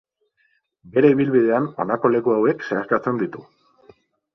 Bere 0.95 1.11
ibilbidean 1.17 1.69
honako 1.85 2.13
leku 2.17 2.37
hauek 2.41 2.69
zeharkatzen 2.73 3.25
ditu. 3.25 3.51